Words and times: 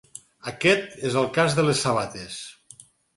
Aquest 0.51 0.95
és 1.09 1.17
el 1.21 1.29
cas 1.35 1.57
de 1.59 1.65
les 1.67 1.83
sabates. 1.87 2.39